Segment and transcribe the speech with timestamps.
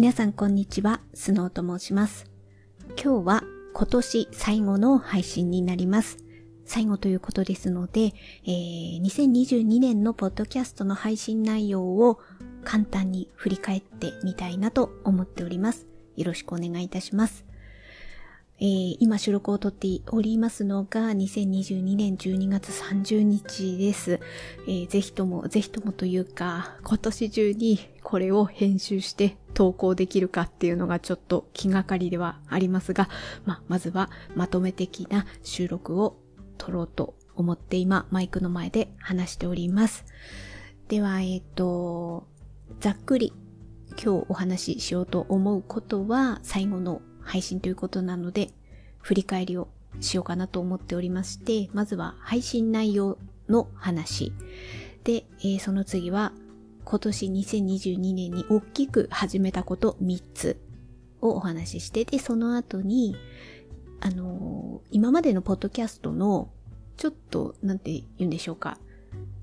[0.00, 2.24] 皆さんこんにちは、スノーと申します。
[2.96, 6.16] 今日は今年最後の配信になります。
[6.64, 8.14] 最後ということですので、
[8.46, 12.18] えー、2022年のポッドキャストの配信内容を
[12.64, 15.86] 簡単に振り返ってみたいなと思っております。
[16.16, 17.44] よろしくお願いいたします。
[18.62, 24.20] えー、今収録をとっておりますのが2022年12月30日です。
[24.66, 33.08] えー、ぜひとも、ぜひともというか、今年中にこれを編集して投稿できるかっていうのがちょっと気がかりではありますが、
[33.46, 36.18] ま、まずはまとめ的な収録を
[36.58, 40.04] 撮ろうと思って今マイクの前で話しております。
[40.88, 42.26] では、えっ、と、
[42.78, 43.32] ざっくり
[43.92, 48.50] 今日お話ししようと思うことは最後の配信ということなので、
[49.00, 49.68] 振り返りを
[50.00, 53.18] しようかなと思っておりまして、まずは配信内容
[53.48, 54.32] の話。
[55.04, 56.32] で、えーその次は
[56.84, 60.60] 今年2022年に大きく始めたこと3つ
[61.20, 63.16] をお話しして、で、その後に、
[64.00, 66.50] あのー今までのポッドキャストの、
[66.96, 68.78] ちょっと、なんて言うんでしょうか。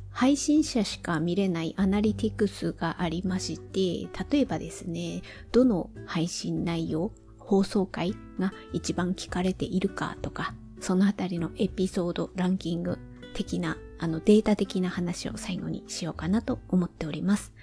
[0.10, 5.22] 配信者しか見れないアナリティクスがありまして、例えばですね、
[5.52, 7.12] どの配信内容、
[7.48, 13.00] 放送回が一番聞かれているかとか、そのあたりのエピソードランキング
[13.34, 17.54] 的な、あのデータ的な話を最後にしようかなと思っております。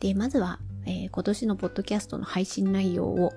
[0.00, 3.32] で、まずは、えー今年のポッドキャストの配信内容を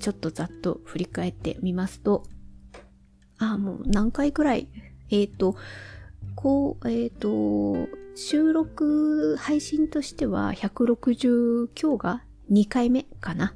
[0.00, 2.24] ちょっとざっと振り返ってみますと、
[3.38, 4.68] あ、もう何回くらい、
[5.10, 5.54] えっ、と、
[6.34, 13.54] こう、えっ、と、収録配信としては160今日が2回目かな。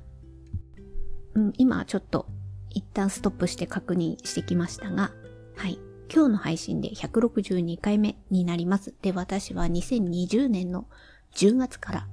[1.36, 2.26] うん、今ちょっと
[2.70, 5.12] 一旦ストップして確認してきましたが、
[5.54, 5.78] はい。
[6.12, 8.94] 今日の配信で162回目になります。
[9.02, 10.86] で、私は2020年の
[11.34, 12.08] 10月から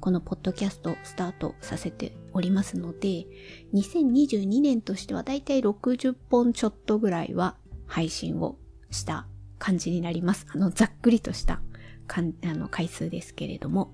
[0.00, 3.26] このポッドキャストをスタートさせておりますので、
[3.74, 8.58] 2022年としてはだいたい60本ちょっとぐらいは配信を
[8.90, 9.26] した
[9.58, 10.46] 感じになります。
[10.54, 11.60] あの、ざっくりとした
[12.06, 13.92] かんあの回数ですけれども。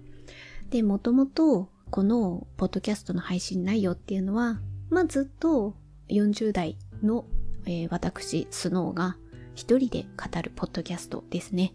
[0.68, 4.60] で、もともとこのポッドキャストの配信内容っていうのは、
[4.94, 5.74] まあ、ずっと
[6.08, 7.24] 40代の、
[7.66, 9.16] えー私、スノーが
[9.56, 11.72] 一人で語るポッドキャストですね。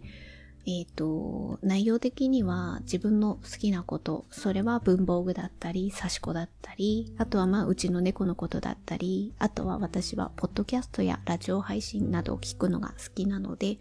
[0.66, 13.76] えっ、と、内容的には自分の好きなこと、それは文房具だったり、刺し子だったり、あとはまあうちの猫のことだったり、あとは私はポッドキャストやラジオ配信などを聞くのが好きなので、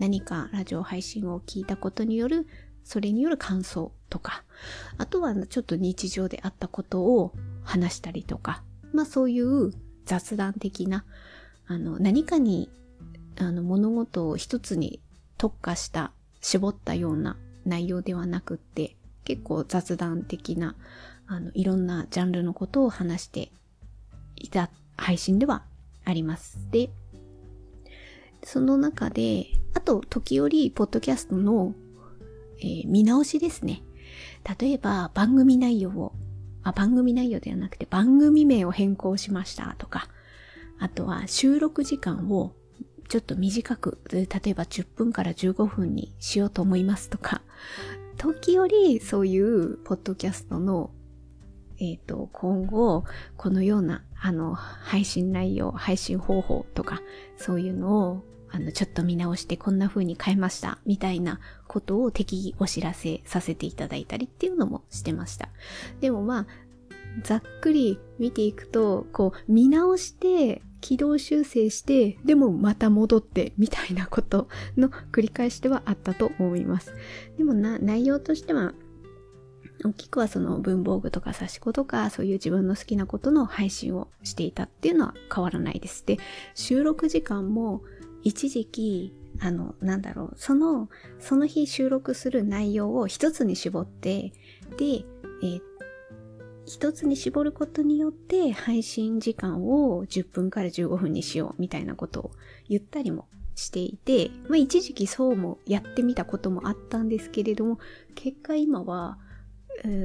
[0.00, 2.46] 何かラジオ配信を聞いたことによる、
[2.84, 4.44] それによる感想とか、
[4.98, 7.32] あとはちょっと日常であったことを
[7.64, 9.72] 話したりとか、まあそういう
[10.04, 11.04] 雑談的な、
[11.66, 12.70] あの、何かに、
[13.38, 15.00] あの、物事を一つに
[15.38, 20.74] 特化した、絞ったような内容ではなくって、結構雑談的な、
[21.26, 23.52] あの、いろんなジャンルのことを話して
[24.36, 25.64] いた配信では
[26.04, 26.58] あります。
[26.70, 26.90] で、
[28.44, 31.74] その中で、あと、時折、ポッドキャストの、
[32.60, 33.82] えー見直しですね。
[34.58, 36.12] 例えば、番組内容を、
[36.62, 40.08] あ、番組内容ではなくて、番組名を変更しましたとか、
[40.78, 42.54] あとは収録時間を
[43.08, 47.42] ちょっと短く、例えば10分から15分にしようと思いますとか、
[48.16, 50.90] 時折そういうポッドキャストの、
[51.78, 53.04] えっ、と、今後、
[53.36, 57.02] このような、あの、配信内容、配信方法とか、
[57.36, 61.40] そういうのを、あの、ちょっと見直してこんな風に変えました、みたいな
[61.72, 65.48] ことを適宜お知らせさせていただいたりっていうのもしてました。
[66.02, 66.46] でもまあ、
[67.22, 76.92] ざっくり見ていくと、こう、見直して、軌道修正して、でもまた戻って、みたいなことの繰り返しではあったと思います。
[77.38, 78.74] でもな、内容としては、
[79.84, 86.04] 大きくはその文房具とか刺し子とか、そういう自分の好きなことの配信をしていたっていうのは変わらないです。
[86.04, 86.18] で、
[86.54, 87.82] 収録時間も
[88.22, 90.88] 一時期、あの、なんだろう、その、
[91.18, 94.32] その日収録する内容を一つに絞って、
[94.78, 95.04] で、
[95.42, 95.60] えー
[96.64, 102.30] 一つに絞ることによって配信時間を10分から15分にしようみたいなことを
[102.68, 107.78] 言ったりもしていて、まあ一時期そうもやってみたこともあったんですけれども、
[108.14, 109.18] 結果今は、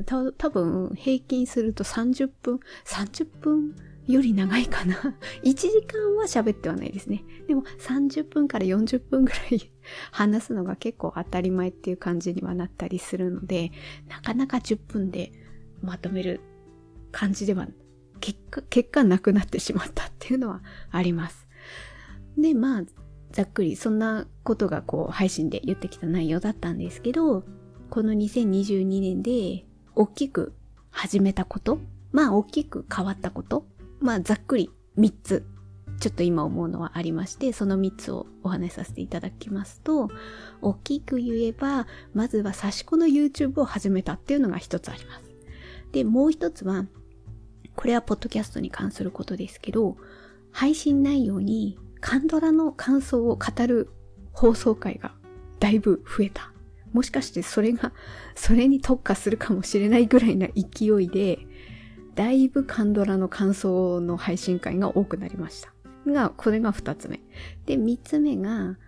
[0.05, 3.75] た多分平均すると30分、30分
[4.07, 4.95] より長いかな。
[5.43, 7.23] 1時間は喋ってはないですね。
[7.47, 9.71] でも30分から40分ぐらい
[10.11, 13.71] 話すのが結構当たり前っていう感じにはなったりするので、
[14.07, 15.31] なかなか10分で
[15.81, 16.39] まとめる
[17.11, 17.67] 感じでは
[18.21, 21.47] 結果、結果なくなってしまったっていうのはあります。
[22.37, 22.83] で、まあ、
[23.31, 27.43] ざっくりそんなことがこう配信で言ってきた内容だったんですけど、
[27.89, 29.65] この2022年で
[29.95, 30.53] 大きく
[30.91, 31.79] 始めたこと
[32.11, 33.65] まあ大きく変わったこと。
[33.99, 35.45] まあざっくり3つ。
[35.99, 40.09] ちょっと今思うのはありまして、その3つをお話しさせていただきますと、
[40.61, 45.23] 大きく言えば、まずは差し子の YouTube を始めたっていうのが一つあります。
[45.91, 46.85] で、もう一つは、
[47.75, 49.97] これはポッドキャストに関することですけど、
[50.51, 53.89] 配信内容にカンドラの感想を語る
[54.31, 55.15] 放送回が
[55.59, 56.51] だいぶ増えた。
[56.93, 57.91] もしかしてそれが、
[58.35, 61.39] それに特化するかもしれないぐらいな勢いで、
[62.17, 65.71] だいぶカンドラの感想の配信会が多くなりました。
[66.11, 67.19] が、これが二つ目。
[67.67, 68.79] で、三つ目が、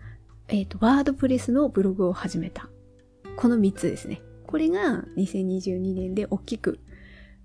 [0.47, 2.69] えっ、ー、と、ワードプレスのブログを始めた。
[3.37, 4.23] この三つですね。
[4.47, 6.79] これが2022年で大きく、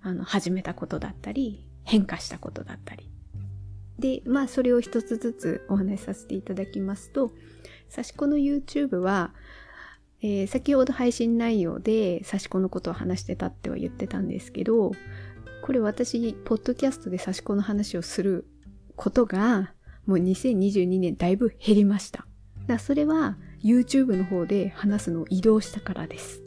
[0.01, 3.11] あの、始めたことだったり、変化したことだったり。
[3.99, 7.35] で、まあ、それを一つずつお話しさせていただきますと、
[7.91, 9.35] 差し子の YouTube は、
[10.23, 14.93] えー、先ほど配信内容で差し子のことを話してたっては言ってたんですけど、
[15.65, 18.47] これ私、ポッドキャストで差し子の話をする
[18.97, 19.73] ことが、
[20.05, 22.27] もう2022年だいぶ減りました。
[22.67, 26.43] だそれは YouTube の方で話すのを移動したからです。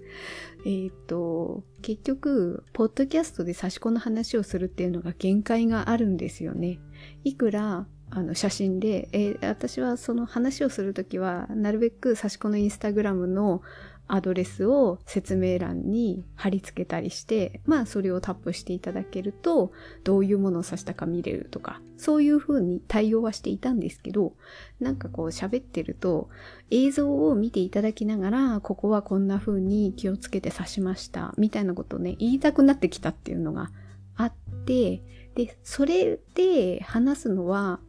[0.67, 6.77] えっ、ー、と、結局、ポッドキャストで差し子の話をするっていうのが限界があるんですよね。
[7.23, 13.63] いくらあの写真で、えー、私はその話をするときは、なるべく差し子のインスタグラムの
[14.07, 19.71] アドレスを説明欄に貼り付けたりして、まあそれをタップしていただけると、
[20.03, 24.33] どういうものを指したか見れるとか、そういう風に対応はしていたんですけど、
[24.79, 26.29] なんかこう喋ってると、
[26.71, 33.71] 映像を見ていただきながら、ここはこんな風に気をつけて指しました、みたいなことをね、言いたくなってきたっていうのが
[34.15, 34.33] あっ
[34.65, 35.03] て、
[35.35, 37.79] で、それで話すのは、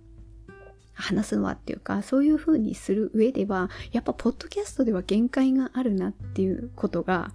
[0.99, 7.33] 話すのはっていうか、そういう風にする上では、やっぱポッドキャストでは限界があるなっていうことが、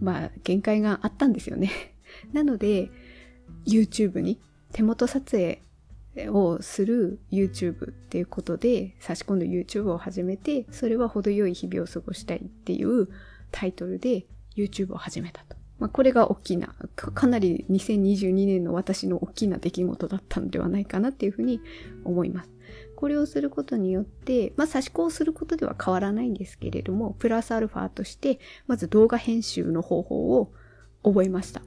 [0.00, 1.70] まあ、限界があったんですよね。
[2.32, 2.90] なので、
[3.66, 4.38] YouTube に
[4.72, 5.62] 手元撮影
[6.28, 13.08] をする YouTube っていうことで差し込んで YouTube を始めて、それは程よい日々を過ごしたいっていう
[13.50, 15.59] タイトルで YouTube を始めたと。
[15.80, 21.60] まあ、これが大きなか、かなり2022年の私の大きな出来事だったのではないかなっていうふうに
[22.04, 22.50] 思います。
[22.94, 30.52] これをすることによって、まあ、差し子をすることでは変わらないんですけれども、プラスアルファとして、まず動画編集の方法を
[31.02, 31.62] 覚えました。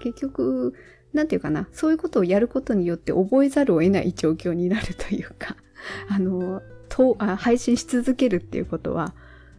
[0.00, 0.74] 結局、
[1.12, 5.56] なんていうかな、そういうことをやることによって覚えざるを得ない状況になるというか、
[6.08, 9.14] あの、とあ配信し続けるっていうことは、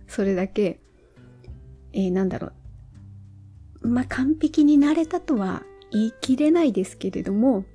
[0.07, 0.79] それだけ、
[1.93, 2.53] えー、なんだろう、
[3.85, 7.65] まあ、完璧になれたとは言い切れないですけれども、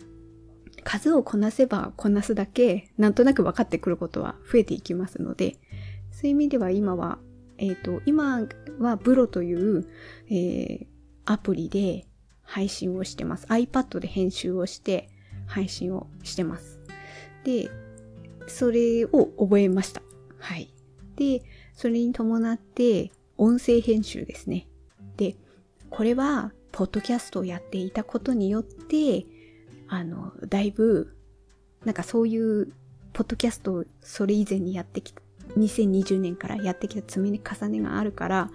[0.84, 5.56] 数をこなせばこなすだけ、なんとなく分かってくることは増えていきますので、
[6.10, 7.18] そういう意味では今は、
[7.58, 8.46] えっ、ー、と、今
[8.78, 9.86] はブロという、
[10.28, 10.86] えー、
[11.24, 12.06] アプリで
[12.42, 13.46] 配信をしてます。
[13.46, 15.08] iPad で編集をして
[15.46, 16.80] 配信をしてます。
[17.44, 17.70] で、
[18.46, 20.02] それを覚えました。
[20.38, 20.72] はい。
[21.16, 21.42] で、
[21.74, 24.66] それに伴って音声編集ですね。
[25.90, 29.26] これは、ポッドキャストをやっていたことによって、
[29.88, 31.16] あの、だいぶ、
[31.84, 32.72] なんかそういう、
[33.12, 35.20] ポッドキャストをそれ以前にやってきた、
[35.56, 38.50] 2020年からやってきた積み重ねがあるから、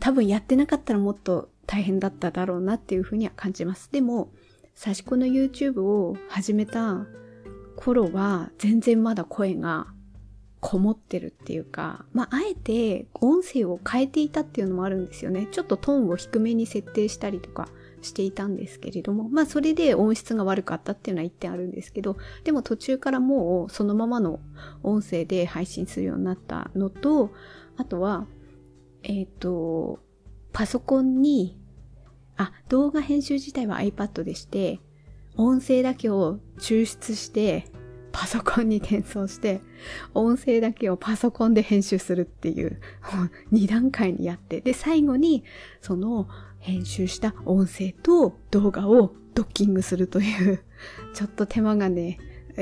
[0.00, 3.90] 多分やってなかったらもっと大変だっただろうなっていうふうには感じます。
[3.90, 4.32] でも、
[4.74, 7.06] 差し子の YouTube を始めた
[7.76, 9.86] 頃は全然まだ声が
[10.66, 15.46] こもってるっていうか、まあ、あえて音声を変えていたっていうのもあるんですよね。
[15.52, 17.68] ちょっとトーンを低めに設定したりとか
[18.02, 24.40] していたんですけれども、まあ、それで音質が悪かったっていうのは一点あるんですけど、でも途中からもうそのままの
[24.82, 27.30] 音声で配信するようになったのと、
[27.76, 28.26] あとは、
[29.04, 30.00] えっ、ー、と、
[30.52, 31.60] パソコンに、
[32.36, 34.80] あ、動画編集自体は iPad でして、
[35.36, 37.66] 音声だけを抽出して
[38.18, 39.60] パソコンに転送して、
[40.14, 42.80] 音声だけをパソコンで編集するっていう、
[43.52, 45.44] 2段階にやって、で、最後に、
[45.82, 46.26] その
[46.58, 50.60] 編集した音声と動画をドッキングするという、
[51.12, 52.18] ちょっと手間がね、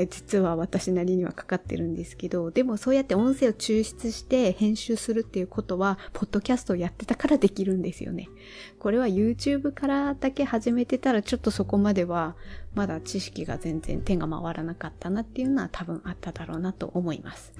[0.09, 8.27] 実は私なりにはかかってるんですけど、でもそうやって音声を抽出して編集するっていうことは、ポッドキャストをやってたからできるんですよね。
[8.77, 12.35] これは YouTube からだけ始めてたら、ちょっとそこまでは、
[12.73, 17.53] まだ知識が全然手が回らなかったなっていうのは多分あっただろうなと思います。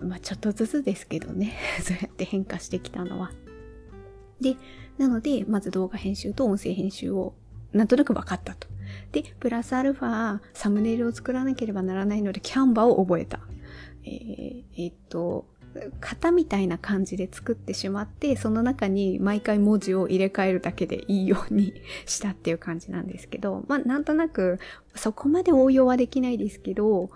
[0.00, 0.08] うん。
[0.08, 3.32] まあちょっとずつですけどね、 そうやって変化してきたのは。
[4.40, 4.56] で、
[4.96, 7.34] なので、まず動画編集と音声編集を
[7.72, 8.68] なんとなく分かったと。
[9.12, 13.40] で、プラスアルファ、サムネイルを作らなければならないので、キャンバを覚えた。
[14.04, 15.46] えー、えー、っと、
[16.00, 21.74] 型みたいな感じで作ってしまって、その中に毎回文字を入れ替えるだけでいいように
[22.06, 24.58] したっていう感じなんですけど、まあなんとなく
[24.94, 27.10] そこまで応用はできないですけど、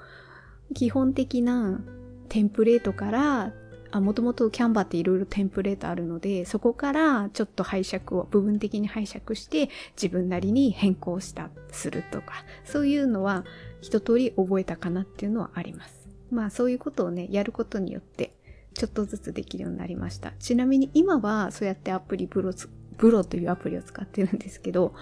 [0.75, 1.81] 基本的な
[2.29, 3.53] テンプレートから、
[4.01, 13.45] もともとキャンバーっていろいろテンプレートあるので、そこからちょっと拝借を部分的に拝借して自分なりに変更した、するとか、そういうのは
[13.81, 16.09] 一通り覚えたかなっていうのはあります。
[16.31, 18.35] まあそういうことをね、やることによって、
[18.75, 20.33] ちょっとずつできるようになりました。
[20.39, 22.53] ちなみに今はそうやってアプリブロ、
[22.97, 24.95] ブロというアプリを使ってるんですけど、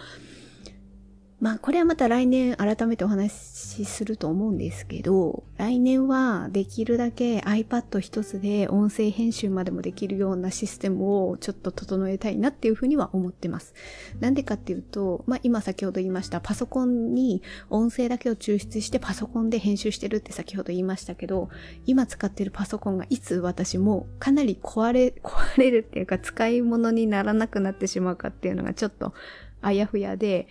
[1.43, 13.75] まあこれはまた来年改めてお話しすると思うんですけど、来年はできるだけ iPad 一つで音声編集までもできるようなシステムをちょっと整えたいなっていうふうには思ってます。
[14.21, 21.49] なんでかっていうと、まあ今先ほど言いましたパソコンに音声だけを抽出してパソコンで編集してるって先ほど言いましたけど、
[21.87, 29.13] 今使ってるパソコンがいつ私もかなり壊れ、 壊れるっていうか使い物にならなくなってしまうかっていうのがちょっと
[29.61, 30.47] あやふやで、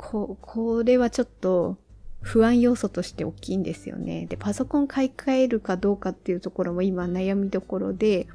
[0.00, 1.76] こ、これはちょっと
[2.22, 4.26] 不安要素として大きいんですよね。
[4.26, 8.26] で、パソコン買い替えるかどうかっていうところも今悩みどころで、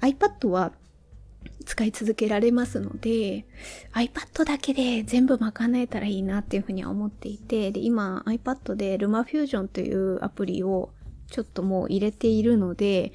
[0.00, 0.72] iPad は
[1.64, 3.46] 使い続けられますので、
[3.94, 10.90] iPad だけで全部賄えたらいいなっていうふうには思っていて、で、今 iPad で LumaFusion というアプリを
[11.30, 13.12] ちょっともう入れているので、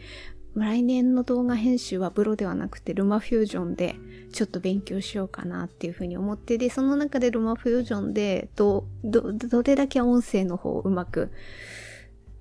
[0.57, 3.95] 来年の動画編集はブロではなくてルマフュージョンで
[4.31, 11.31] ちょっと勉強しようかなっていうふうに思って、で、その中でルマフュージョンでど、ど、どれだけ音声の方をうまく、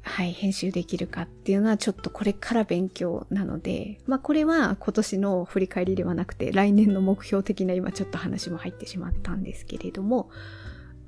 [0.02, 10.30] はい、編集できるかっていうのはちょっとこれから勉強なので、まあこれは今年の振り返りではなくて来年の目標的な今ちょっと話も入ってしまったんですけれども、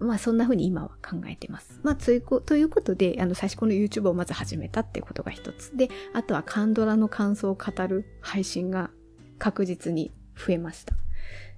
[0.01, 1.81] まあそんな風に今は考えてます。
[1.83, 5.77] まあというこということで、あの最初この YouTube をまず始めたってことが一つ。
[5.77, 8.91] で、あとはカンドラの感想を語る配信が
[9.39, 10.95] 確実に増えました。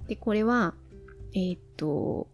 [0.09, 0.75] で、これは、
[1.35, 2.28] えー、っと、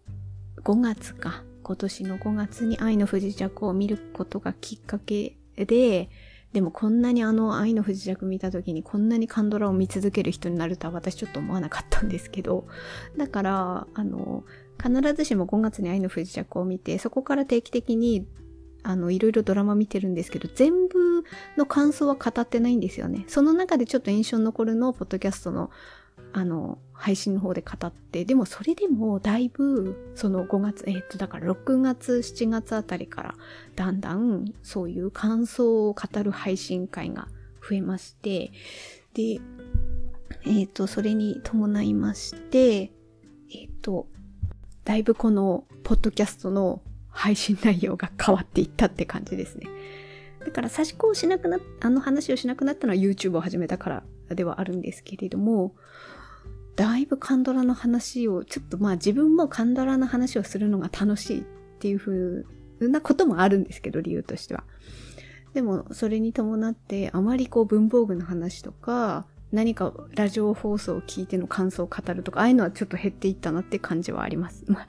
[0.63, 1.43] 5月か。
[1.63, 6.09] 今年の5月に愛の不時着を見ることがきっかけで、
[6.53, 12.69] でもこんなにあの愛の不時着見た時にこんなにカンドラを見続ける人になるとは私ちょっと思わなかったんですけど、
[13.17, 14.45] だから、あの、
[14.83, 18.27] 必ずしも5月に愛の不時着を見て、そこから定期的に
[18.87, 21.25] あの、いろいろドラマ見てるんですけど、全部
[21.57, 23.25] の感想は語ってないんですよね。
[23.27, 25.71] その中でちょっと印象残るのを、ポッドキャストの、
[26.33, 33.35] あの、配信の方で語って、でもそれでもだいぶ、その5月、えー、っと、だから6月、7月あたりから、
[33.75, 37.27] だんだんそういう感想を語る配信会が
[37.69, 38.53] 増えまして、
[39.15, 39.41] で、
[40.45, 42.93] えー、っと、それに伴いまして、
[43.53, 44.07] えっと、
[44.87, 49.67] だいぶこのポッドキャストの配信内容が変わっていったって感じですね。
[50.45, 55.75] だから差し子をしなくなっ、あの話をしなくなったのは YouTube を始めたからではあるんですけれども、
[56.77, 61.43] だいぶカンドラの話を、ちょっとまあ自分もカンドラの話をするのが楽しいっ
[61.81, 62.45] ていう風
[62.79, 64.63] なこともあるんですけど、理由としては。
[65.53, 74.65] でも、それに伴って、あまりこう文房具の話とか、何かラジオ放送を聞いての感想を語るとか、ああいうのはちょっと減っていったなって感じはあります。
[74.71, 74.87] まあ、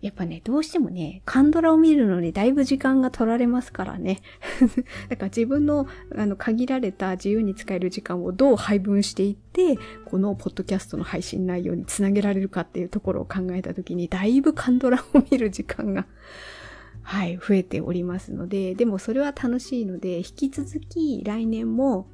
[0.00, 4.20] やっぱね、どうしてもね、カンドラを見るのにだいぶ時間が取られますからね。
[5.08, 16.06] だから自分のあの限られた自由に使える時間をどう配分していって、このポッドキャストの配信内容につなげられるかっていうところを考えたときに、だいぶカンドラを見る時間が
[17.02, 22.08] はい、増えておりますので、でもそれは楽しいので、引き続き来年も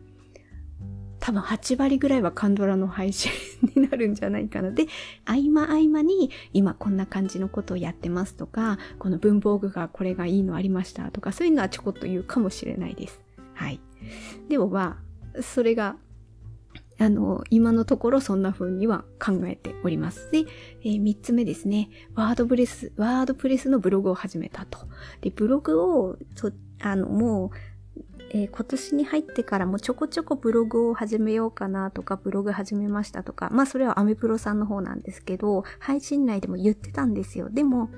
[1.30, 3.30] 多分8割ぐらいはカンドラの配信
[3.76, 4.72] になるんじゃないかな。
[4.72, 4.86] で、
[5.24, 13.20] 合間合間に今こんな感じのことをやってますとか、この文房具がこれがいいのありましたとか、そういうのはちょこっと言うかもしれないです。
[13.54, 13.80] はい。
[14.48, 14.98] でもま
[15.38, 15.94] あ、それが、
[16.98, 20.32] あの、今のところそんな風には考えております。
[20.32, 20.38] で、
[20.82, 21.90] えー、3つ目ですね。
[22.16, 24.80] ワードプレス、ワードプレスのブログを始めたと。
[25.20, 26.16] で、ブログを、
[26.80, 27.69] あの、もう、
[28.32, 37.50] えー、今年に入ってからもちょこちょこブログを始めようかなとか、ブログ始めましたとか、まあそれはアメプロさんの方なんですけど、配信内でも言ってたんですよ。
[37.50, 37.90] でも、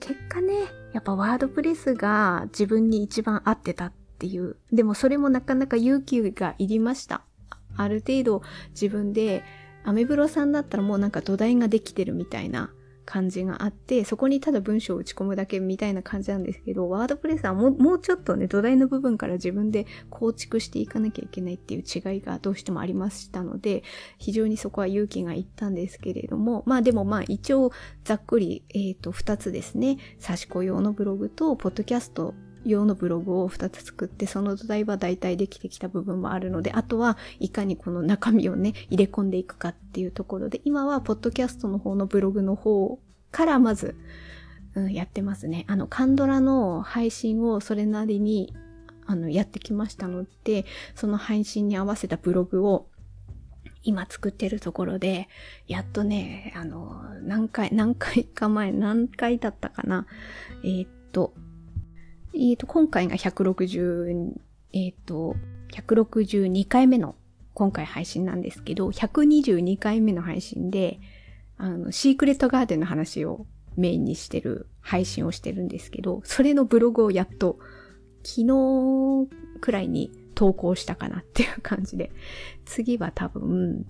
[0.00, 0.54] 結果ね、
[0.92, 4.56] やっぱワードプレスが自分に一番合ってたっていう。
[4.72, 7.22] でもそれもなかなか勇気がいりました。
[7.76, 9.42] ある程度自分で、
[9.84, 12.70] アメブロさんだったらもうなんか土台ができてるみたいな
[13.08, 23.82] 感じがあって、そこにただ文章を打ち込むだけみたいな感じなんですけど、ワードプレスはもうちょっとね、土台の部分から自分で構築していかなきゃいけないっていう違いがどうしてもありましたので、
[24.18, 27.72] 非常にそこは勇気がいったんですけれども、まあでもまあ一応
[28.04, 32.34] ざっくり、えっ、ー、と、二つですね、差し子用のブログと、ポッドキャスト
[32.70, 42.98] 用のブログを2つ作って、その土台は大体できてきた部分もあるので、あとはいかにこの中身をね、入れ込んでいくかっていうところで、今はポッドキャストの方のブログの方
[43.30, 43.96] からまず、
[44.74, 45.64] うん、やってますね。
[45.68, 48.54] あの、カンドラの配信をそれなりに、
[49.06, 52.88] あの、やってきましたので、その配信に合わせたブログを
[53.82, 55.28] 今作ってるところで、
[55.66, 60.06] やっとね、あの、何回、何回か前、何回だったかな。
[60.62, 61.32] えー、っと、
[62.38, 64.32] えー、と、今回が160、
[64.72, 65.34] えー、っと、
[65.72, 67.16] 162回目の
[67.52, 71.00] 今回配信なんですけど、122回目の配信で、
[71.56, 73.44] あの、シークレットガーデンの話を
[73.76, 77.58] メインにしてる配信をしてるんですけど、それのブログをやっと
[78.22, 79.28] 昨日
[79.60, 82.12] くらいに投稿したかなっていう感じで。
[82.64, 83.84] 次は多分、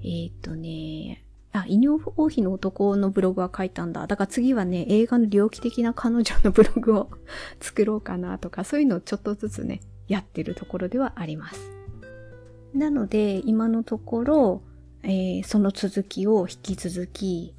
[0.00, 1.25] えー、とね、
[1.62, 4.06] あ、医療王妃の男のブログは書いたんだ。
[4.06, 7.10] だから次はね、映画の猟奇的な彼女のブログを
[7.60, 11.70] 作ろうかなとか、そういうのをちょっとずつね、やってるところではあります。
[12.74, 14.62] なので、今のところ、
[15.02, 17.54] えー、その続きを引き続き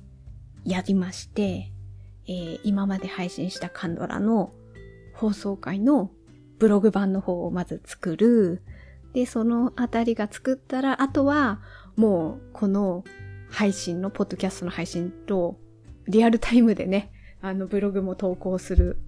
[0.65, 1.71] やりまして、
[2.27, 4.51] えー、今まで配信したカンドラの
[5.13, 6.11] 放送回の
[6.59, 8.61] ブログ版の方をまず作る。
[9.13, 11.61] で、そのあたりが作ったら、あとは
[11.95, 13.03] もうこの
[13.49, 15.57] 配信の、ポッドキャストの配信と
[16.07, 17.11] リアルタイムでね、
[17.41, 18.99] あのブログも投稿する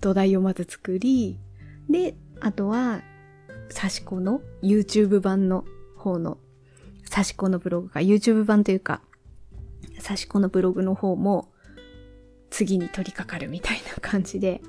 [0.00, 1.38] 土台をまず作り、
[1.88, 3.02] で、あとは、
[3.70, 5.64] サシコの YouTube 版の
[5.96, 6.38] 方の、
[7.04, 9.02] サシコのブログが YouTube 版というか、
[9.98, 11.52] サシコのブログの方も
[12.50, 14.60] 次に取り掛かるみたいな感じで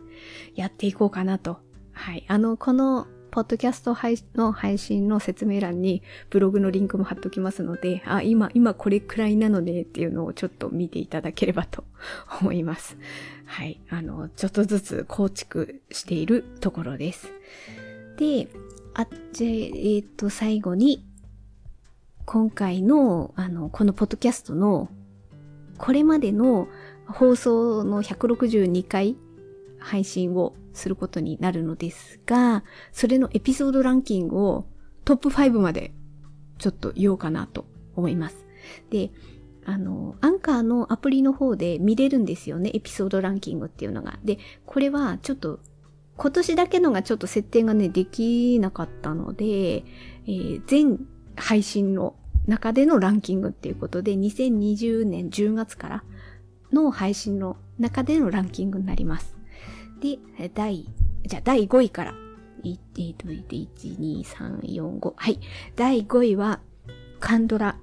[0.53, 1.59] やっていこうかなと
[1.95, 2.25] はい。
[2.27, 3.97] あの、この、ポッドキャスト
[4.41, 11.83] の配信の説明欄にブログのリンクも貼っときますので、あ、今、今これくらいなのねっていうのをちょっと見ていただければと
[12.39, 12.95] 思います。
[13.43, 13.81] はい。
[13.89, 17.27] あの、ちょっとずつ構築しているところです。
[18.15, 18.47] で、
[18.93, 21.05] あ、じゃえー、っと、最後に、
[22.23, 24.87] 今回の、あの、このポッドキャストの、
[25.77, 26.69] これまでの
[27.05, 29.17] 放送の162回
[29.77, 34.65] 配信をすることになるのですが、それのエピソードランキングを
[35.03, 35.93] トップ5まで
[36.57, 38.45] ちょっと言おうかなと思います。
[38.89, 39.11] で、
[39.65, 44.19] あの、アンカーのアプリの方で見れるんですよね、エピソードランキングっていうのが。
[44.23, 45.59] で、これはちょっと
[46.17, 50.99] 今年だけのがちょっと設定がね、できなかったので、えー、全
[51.35, 52.15] 配信の
[52.47, 56.03] 中でのランキングっていうことで、2020年10月から
[56.71, 59.34] の配信の中でのランキングになります。
[59.99, 60.17] で、
[60.53, 60.85] 第、
[61.25, 62.13] じゃあ第5位から。
[62.63, 63.67] えっと、1、
[63.99, 65.13] 2、3、4、5。
[65.15, 65.39] はい。
[65.75, 66.61] 第5位は、
[67.19, 67.77] カンドラ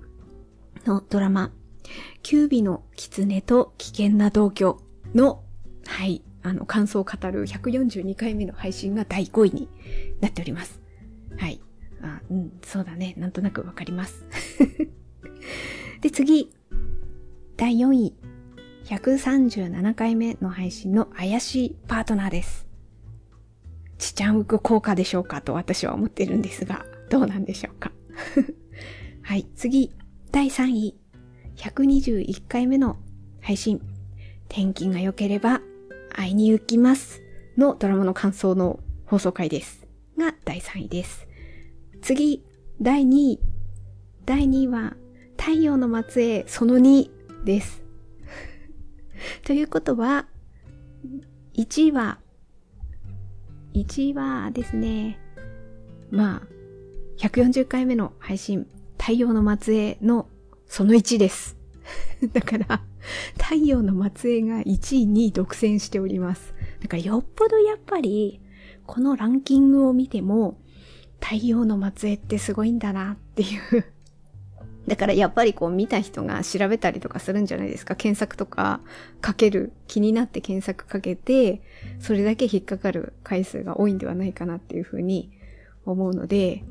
[0.85, 1.53] のドラマ、
[2.22, 4.81] キュービの狐と危険な同居
[5.14, 5.42] の、
[5.87, 9.68] はい、あの、感想を語る142回目の配信が第5位に
[10.20, 10.81] なっております。
[11.38, 11.61] はい。
[12.03, 13.14] あ、うん、そうだね。
[13.16, 14.25] なんとなくわかります。
[16.01, 16.51] で、次、
[17.57, 18.14] 第4位。
[18.92, 22.66] 137回目の配信の怪しいパートナーです。
[23.96, 27.90] ちちゃんウク効果でしょうかと私は思ってるんですが、どうなんでしょうか。
[29.22, 29.92] はい、次、
[30.31, 30.94] 第3位、
[31.57, 32.98] 121回目の
[33.40, 33.81] 配信、
[34.48, 35.62] 天気が良ければ
[36.11, 37.22] 会いに行きます
[37.57, 39.87] のドラマの感想の放送回です。
[40.18, 41.26] が第3位です。
[42.02, 42.44] 次、
[42.83, 43.40] 第2位。
[44.26, 44.96] 第2位は、
[45.38, 47.09] 太陽の末裔その2
[47.44, 47.82] です。
[49.45, 50.27] ということは、
[51.55, 52.19] 1位は、
[53.75, 55.19] 1位はですね、
[56.11, 56.43] まあ、
[57.19, 58.67] 140回目の配信、
[58.99, 60.29] 太陽の末裔の
[60.67, 61.57] その1です。
[62.33, 62.83] だから、
[63.39, 66.55] 太陽の末裔が1位に独占しております。
[66.81, 68.41] だからよっぽどやっぱり、
[68.87, 70.59] このランキングを見ても、
[71.21, 73.47] 太陽の末裔ってすごいんだなってい
[73.79, 73.85] う
[74.87, 77.95] だからやっぱりこう見た人が調べたりとかするんじゃないですか。
[77.95, 78.81] 検索とか
[79.21, 81.62] かける、気になって検索かけて、
[82.01, 85.31] それだけ引っかかる回数が多いんではないかなっていうふうに
[85.85, 86.64] 思うので、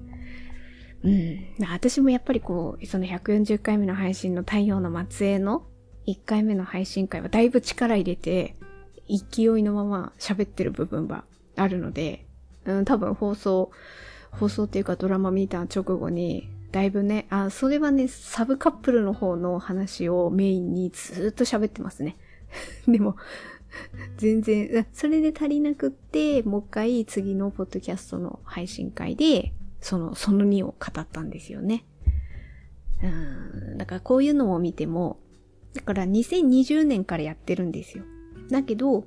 [1.03, 1.45] うん。
[1.69, 5.63] 私もやっぱりこう、その140回目の配信の太陽の末裔の
[6.07, 8.55] 1回目の配信会はだいぶ力入れて、
[9.07, 12.25] 勢いのまま喋ってる部分はあるので、
[12.65, 13.71] うん、多分放送、
[14.31, 22.17] 放送っていうかドラマ見た直後に、だいぶね、あ、それはね、サブカップルの方の話をメインにずっと喋ってますね。
[22.87, 23.17] でも、
[24.17, 31.85] 全然、それで足りなくって、もう一回次のポッドキャストの配信会で、その、その2を語ったんですよね。
[33.03, 35.19] うん、だからこういうのを見ても、
[35.73, 38.03] だから2020年からやってるんですよ。
[38.49, 39.05] だけど、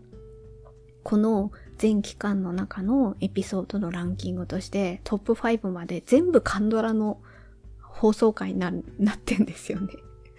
[1.02, 7.20] この全期間の中のエピソードのランキングとしてトップ5まで全部カンドラの
[7.94, 9.88] 放送回にななってんですよね。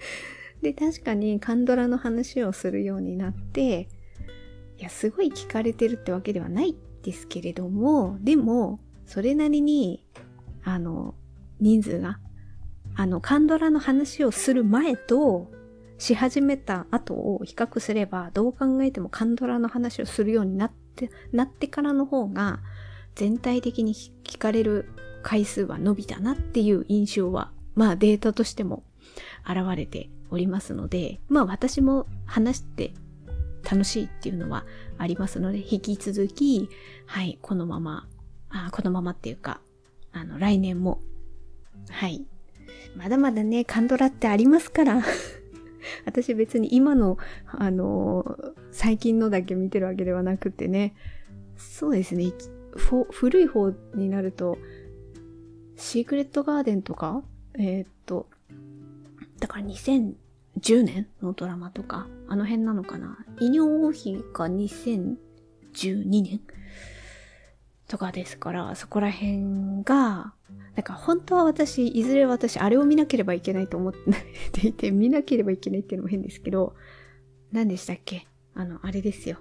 [0.62, 3.88] で、確かにカンドラの話をするようになって、
[4.78, 10.06] いや、すごい聞かれてるってわけではないですけれども、でも、それなりに、
[10.64, 11.16] あの、
[11.60, 12.20] 人数が、
[12.96, 15.52] あの、カンドラの話をする前と、
[15.98, 22.60] し始めた後を比較すれば、どう考えてもカンドラの話をするようになって、なってからの方が、
[23.16, 24.90] 全体的に聞かれる
[25.26, 28.84] 回数は伸びたなっていう印象は、まあデータとしても
[29.44, 32.94] 現れておりますので、まあ私も話して
[33.70, 34.66] 楽しいっていうのは
[35.00, 36.70] ありますので、引き続き、
[37.08, 38.08] はい、このまま、
[38.50, 39.62] あこのままっていうか、
[40.14, 41.00] あの、来年も、
[41.90, 42.24] はい、
[42.96, 45.02] まだまだね、カンドラってありますから
[46.06, 48.38] 私別に今の、あの
[48.72, 50.94] 最近のだけ見てるわけではなくてね、
[51.58, 52.32] そうですね、
[53.12, 54.60] 古い方になると、
[55.78, 57.24] シークレットガーデンとか、
[57.58, 58.28] えー、っと、
[59.40, 63.18] だから2010年のドラマとか、あの辺なのかな？
[63.40, 65.18] 医療王妃が2012
[66.24, 66.42] 年？
[67.88, 70.34] とかですから、そこら辺が、
[70.76, 73.94] なんか本当は私、いずれ私、あれを見なければいけないと思っ
[74.52, 76.76] ていて、 見なければいけないっていうのも変ですけど、
[77.52, 78.28] 何でしたっけ？
[78.54, 79.38] あの、あれですよ。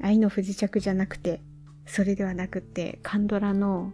[0.00, 1.42] 愛の不時着じゃなくて、
[1.86, 3.92] それではなくて、カンドラの、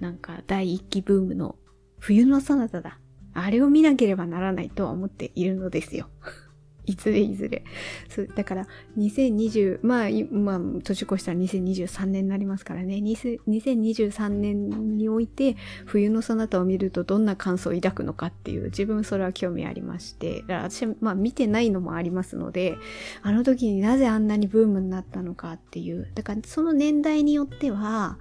[0.00, 1.56] なんか第一期ブームの
[1.98, 2.98] 冬のそなただ。
[3.34, 6.08] あれを見なければならないとは思っているのですよ。
[6.86, 7.64] いずれいずれ。
[8.08, 12.94] そう、だから、2020、まあ、まあ、年越したら2023年になりますからね。
[12.94, 22.78] 2023年において、冬のそなたを見るとどんな感想を抱くのかっていう、自分それは興味ありまして、私、まあ、見てないのもありますので、
[23.20, 28.16] あの時になぜあんなにブームになったのかっていう、だからその年代によっては、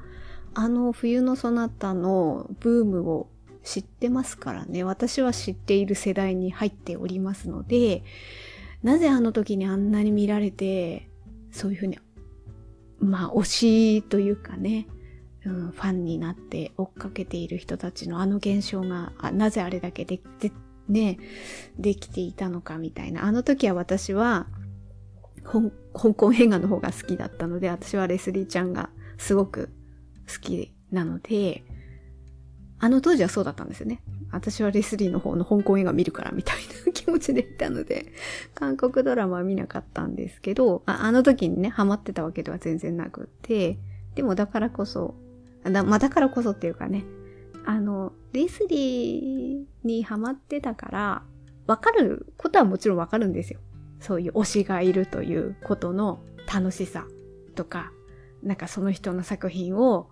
[0.59, 3.29] あの冬のそなたのブームを
[3.63, 4.83] 知ってますからね。
[4.83, 8.03] 私は知っている世代に入っておりますので、
[8.81, 11.09] なぜあの時にあんなに見られて、
[11.51, 11.99] そういうふうに、
[12.99, 14.87] まあ推しというかね、
[15.45, 20.51] うん、ファンになって追っかけている人たちのあの現象が、あなぜあれだけで、で、
[20.89, 21.19] ね、
[21.77, 23.25] できていたのかみたいな。
[23.25, 24.47] あの時は私は、
[25.43, 28.89] 香港映画の方が好きだったので、私はレスリーちゃんが
[29.19, 29.69] すごく
[30.27, 31.63] 好きなので、
[32.79, 34.01] あの当時はそうだったんですよね。
[34.31, 38.11] 私はレスリーの方の香港映画見るからみたいな気持ちでいたので、
[38.53, 43.79] 韓国ドラマは見なかったんですけど、ああの時にね、ハマってたわけでは全然なくて、
[44.15, 45.15] でもだからこそ、
[45.63, 47.05] だまあ、だからこそっていうかね、
[47.65, 51.23] あの、レスリーにハマってたから、
[51.65, 53.59] わかることはもちろんわかるんですよ。
[53.99, 57.05] そういう推しがいるということの楽しさ
[57.55, 57.91] とか、
[58.43, 60.09] なんかその人の作品を、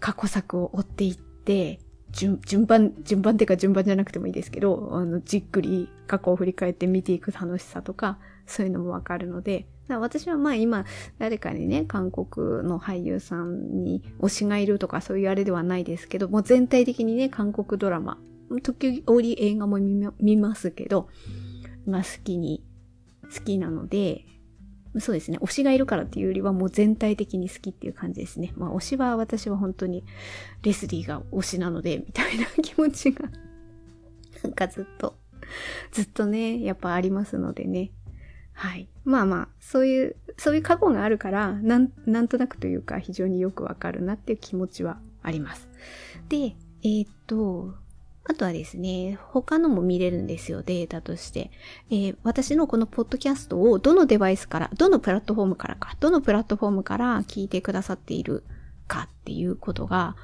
[0.00, 1.80] 過去作を追っていって、
[2.12, 10.84] 順順番、順番っていうか順番じゃなくてもいいですけど、あの、じっくり過去を振り返って見ていく楽しさとか、そういうのもわかるので、私はまあ今、
[11.18, 18.18] 誰かにね、韓国の俳優さんに推しがいるとかそういうあれではないですけど、もう全体的にね、韓国ドラマ、
[18.62, 21.08] 時折映画も見ますけど、
[21.86, 22.64] まあ好きに、
[23.22, 24.24] 好きなので、
[24.98, 25.38] そうですね。
[25.40, 28.52] 推しがいるからっていうよりはもう全体的に好きっていう感じですね。
[28.56, 30.04] まあ推しは私は本当に
[30.62, 33.30] レスリーが推しなので、 みたいな気持ちが
[34.42, 35.16] なんかずっと、
[35.92, 37.92] ずっとね、やっぱありますのでね。
[38.52, 38.88] はい。
[39.04, 45.68] まあまあ、そういう、そういう過去があるから、なん、なんとなくというか非常によくわかるなっていう気持ちはあります。
[46.30, 47.74] で、えー、っと、
[48.28, 51.50] あとはですね、他のも見れるんですよ、データとして。
[51.90, 58.42] えー、私のこのポッドキャストをどのデバイスから、どのプラットフォームからか、どのプラットフォームから聞いてくださっている
[58.88, 60.16] かっていうことが、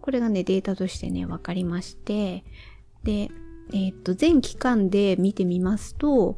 [0.00, 2.44] これがね、データとしてね、わかりまして、
[3.04, 3.30] で、
[3.72, 6.36] えー、っと、全期間で見てみますと、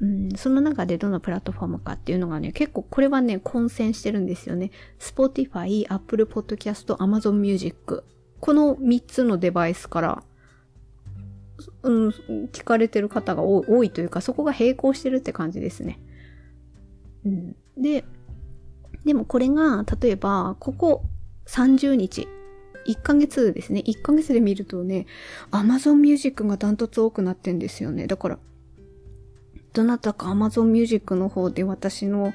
[0.00, 4.70] うん、その中でどのプラットフォームかっていうのがね、結構これはね、混戦してるんですよね。
[4.98, 8.04] Spotify、Apple Podcast、Amazon Music。
[8.40, 10.22] この3つのデバイスから
[11.82, 12.08] うん、
[12.52, 16.00] 聞かれてる方が多いというか、そこが並行してるって感じですね。
[17.24, 18.04] うん、で、
[19.04, 21.02] でもこれが、例えば、ここ
[21.46, 22.28] 30日、
[22.86, 23.82] 1ヶ月ですね。
[23.86, 25.06] 1ヶ月で見るとね、
[25.50, 28.06] Amazon Music がダントツ多くなってんですよね。
[28.06, 28.38] だから、
[29.72, 32.32] どなたか Amazon Music の方で私の、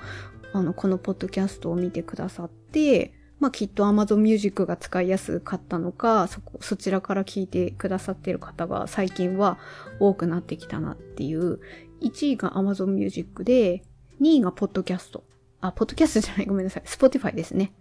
[0.53, 9.57] あの、このポッドキャストを見てくださって、まあきっと Amazon Music が使いやすかったのか、そこ、そちらから聞いてくださってる方が最近は
[9.99, 11.59] 多くなってきたなっていう、
[12.01, 13.83] 1位が Amazon Music で、
[14.21, 15.23] 2位がポッドキャスト。
[15.59, 16.83] あ、ポッドキャストじゃない、ごめんなさい。
[16.85, 17.73] Spotify ですね。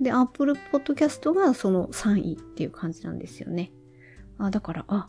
[0.00, 3.72] で、Apple Podcast がその3位っていう感じなんですよね。
[4.38, 5.08] あ、だから、あ、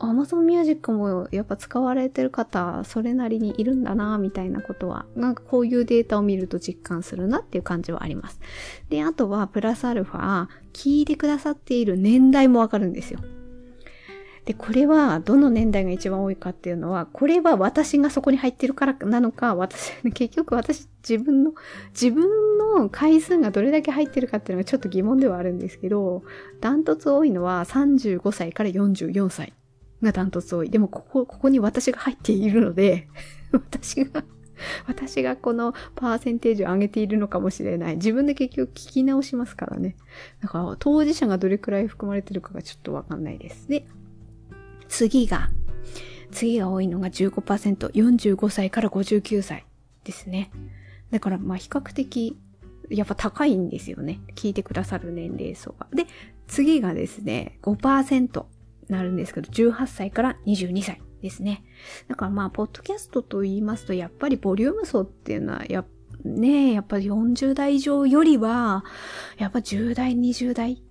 [0.00, 8.40] Amazon Music もやっぱ使われてる方、それなりにいるんだな、みたいなことは、なんかこういうデータを見ると実感するなっていう感じはあります。
[8.88, 13.20] で、あとは、プラスアルファ、聞いてくださっている年代もわかるんですよ。
[14.46, 21.52] で、これはどの年代が一番多いかっていうのは、これは私がそこに入ってるからなのか、私、 結局私自分の、
[21.92, 22.26] 自分
[22.58, 26.22] の回数がどれだけ入ってるかっていうのがちょっと疑問ではあるんですけど、
[26.60, 29.52] ダントツ多いのは35歳から44歳
[30.02, 30.70] がダントツ多い。
[30.70, 33.08] でもここ、ここに私が入っているので、
[33.52, 34.24] 私が
[34.86, 37.96] 私がこのパーセンテージを上げているのかもしれない。
[37.96, 39.96] 自分で結局聞き直しますからね。
[40.42, 43.68] だから当事者がどれくらい含まれてるかがちょっとわかんないです。
[43.68, 43.86] で、
[44.88, 45.50] 次が、
[46.30, 49.64] 次が多いのが15%、45歳から59歳
[50.04, 50.50] ですね。
[51.10, 52.36] だからまあ比較的、
[52.88, 54.20] やっぱ高いんですよね。
[54.34, 55.86] 聞いてくださる年齢層が。
[55.92, 56.06] で、
[56.46, 58.44] 次がですね、5%
[58.90, 61.64] なるんですけど、18歳から22歳ですね。
[62.08, 65.84] だからまあ、ポッドキャストと言いますと、やっぱりボリューム層っていうのは、や
[66.24, 68.84] ねやっぱり40代以上よりは、
[69.38, 70.82] やっぱ10代、20代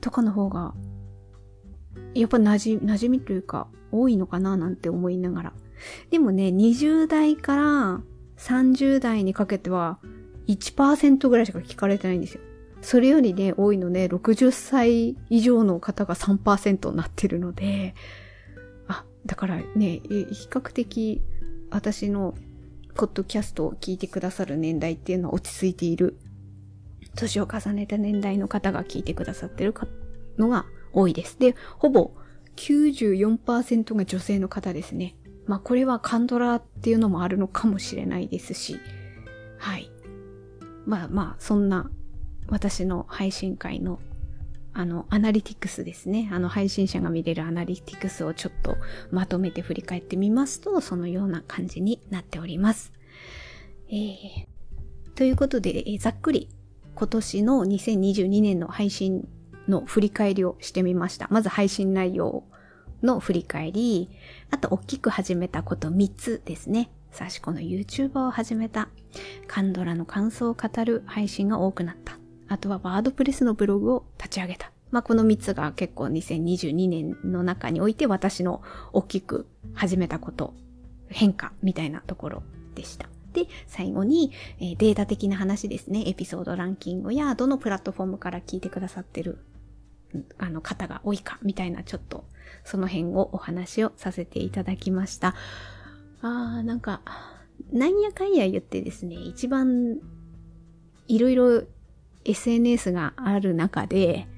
[0.00, 0.74] とかの方が
[2.14, 5.52] やっぱ馴染馴染みというか、多いのかななんて思いながら。
[6.10, 8.00] でもね、20代から
[8.38, 9.98] 30代にかけては
[10.46, 12.40] 1%ぐらいしか聞かれてないんですよ。
[12.84, 17.94] それよりね、多いのね、60歳以上の方が3%になってるので、
[18.88, 21.22] あ、だからね、比較的
[21.70, 22.34] 私の
[22.94, 26.18] ポッドキャストを聞いてくださる年代っていうのは落ち着いている。
[27.16, 29.72] 年を重ねた年代の方が聞いてくださってる
[30.36, 31.38] のが多いです。
[31.38, 32.12] で、ほぼ
[32.56, 35.16] 94%が女性の方ですね。
[35.46, 38.78] まあこれはカンドラっていうのもあるのかもしれないですし、
[39.58, 39.90] はい。
[40.84, 41.90] まあまあ、そんな
[42.48, 44.00] 私の配信会の
[44.76, 46.28] あの、アナリティクスですね。
[46.32, 48.76] あの、配信者が見れるアナリティクスをちょっと
[49.12, 52.92] まとめて振り返ってみますと、そのような感じになっております。
[53.88, 54.46] えー、
[55.14, 56.48] ということで、えー、ざっくり
[56.96, 59.28] 今年の2022年の配信
[59.68, 61.28] の振り返りをしてみました。
[61.30, 62.42] まず配信内容
[63.02, 64.10] の振り返り、
[64.50, 66.90] あと大きく始めたこと3つですね。
[67.12, 68.88] さしこの YouTuber を始めた。
[69.46, 72.18] カンドラの感想を語る配信が多くなった。
[72.48, 74.70] あとはワードプレスのブログを立ち上げた。
[74.90, 80.54] まあ、この3つが結構2022年の中において私の大きく始めたこと、
[81.08, 82.42] 変化みたいなところ
[82.74, 83.08] でした。
[83.32, 84.30] で、最後に、
[84.60, 86.04] データ的な話ですね。
[86.06, 89.38] エピソードランキングやどのプラットフォームから聞いてくださってる
[90.38, 92.24] あの方が多いかみたいなちょっと
[92.62, 95.34] その辺をお話をさせていただきました。
[96.22, 97.02] あーなんか、
[97.72, 99.98] なんやかんや言ってですね、一番
[101.08, 101.64] いろいろ
[102.24, 104.28] SNS がある中で、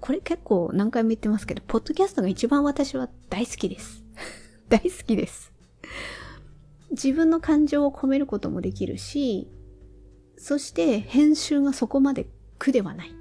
[0.00, 4.04] これ結構何回も言ってますけど、ポッドキャストが一番私は大好きです。
[4.68, 5.52] 大好きです。
[6.90, 9.48] 自分の感情を込めることもできるし、
[10.36, 12.26] そして編集がそこまで
[12.58, 13.12] 苦ではない。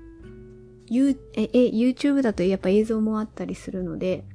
[0.87, 4.25] You え、YouTube だとやっぱ映像もあったりするので、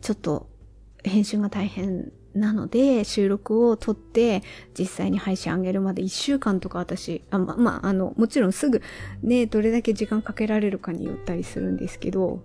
[0.00, 0.48] ちょっと
[1.04, 4.42] 編集が大変なので、収録を撮って、
[4.78, 8.82] 実際に配信上げるまで1週間とか私、あま、まあ、あの、もちろんすぐ
[9.22, 12.42] ね、どれだけ時間かけられるかによったりするんですけど、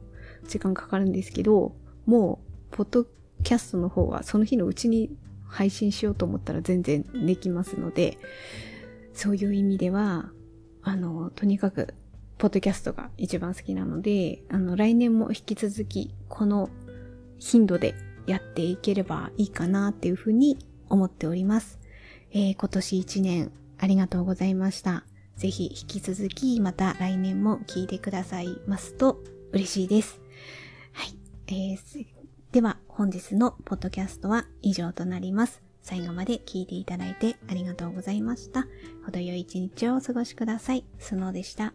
[0.48, 2.40] 時間かかるんですけど、も
[2.72, 3.06] う、ポッド
[3.44, 5.16] キャストの方はその日のうちに
[5.48, 8.18] 配信しようと思ったら全然できますので、
[9.14, 10.32] そういう意味では、
[10.82, 11.94] あの、とにかく
[12.38, 16.70] ポッドキャストが一番好きなので、あの、来年も引き続き、この
[17.40, 17.96] 頻度で
[18.28, 20.58] やっていければいいかなっていうふうに
[20.90, 21.80] 思っております。
[22.32, 25.04] えー、今年一年ありがとうございました。
[25.38, 30.20] ぜひ引き続きまた来年も聞いてくださいますと嬉しいです。
[30.94, 31.16] はい。
[31.48, 32.06] えー、
[32.52, 35.62] では本日のポッドキャストは以上となります。
[35.82, 38.66] 最後まで聞いていただいてありがとうございました。
[39.06, 40.84] 程よい一日をお過ごしください。
[40.98, 41.74] スノーでした。